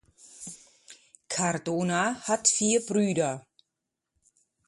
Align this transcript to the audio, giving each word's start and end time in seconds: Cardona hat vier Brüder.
Cardona 1.27 2.15
hat 2.27 2.47
vier 2.47 2.83
Brüder. 2.83 3.45